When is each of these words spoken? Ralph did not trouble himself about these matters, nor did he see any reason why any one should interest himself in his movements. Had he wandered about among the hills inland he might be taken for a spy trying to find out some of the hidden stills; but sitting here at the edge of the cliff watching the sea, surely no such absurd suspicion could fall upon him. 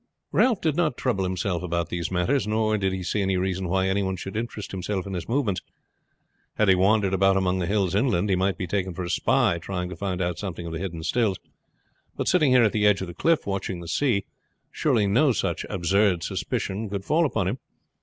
Ralph 0.31 0.61
did 0.61 0.75
not 0.75 0.97
trouble 0.97 1.25
himself 1.25 1.61
about 1.61 1.89
these 1.89 2.09
matters, 2.09 2.47
nor 2.47 2.75
did 2.75 2.91
he 2.91 3.03
see 3.03 3.21
any 3.21 3.37
reason 3.37 3.69
why 3.69 3.87
any 3.87 4.01
one 4.01 4.15
should 4.15 4.35
interest 4.35 4.71
himself 4.71 5.05
in 5.05 5.13
his 5.13 5.29
movements. 5.29 5.61
Had 6.55 6.69
he 6.69 6.73
wandered 6.73 7.13
about 7.13 7.37
among 7.37 7.59
the 7.59 7.67
hills 7.67 7.93
inland 7.93 8.27
he 8.27 8.35
might 8.35 8.57
be 8.57 8.65
taken 8.65 8.95
for 8.95 9.03
a 9.03 9.11
spy 9.11 9.59
trying 9.59 9.89
to 9.89 9.95
find 9.95 10.19
out 10.19 10.39
some 10.39 10.55
of 10.57 10.71
the 10.71 10.79
hidden 10.79 11.03
stills; 11.03 11.37
but 12.17 12.27
sitting 12.27 12.49
here 12.49 12.63
at 12.63 12.71
the 12.71 12.87
edge 12.87 13.01
of 13.01 13.07
the 13.07 13.13
cliff 13.13 13.45
watching 13.45 13.79
the 13.79 13.87
sea, 13.87 14.25
surely 14.71 15.05
no 15.05 15.31
such 15.33 15.67
absurd 15.69 16.23
suspicion 16.23 16.89
could 16.89 17.05
fall 17.05 17.23
upon 17.23 17.47
him. 17.47 17.59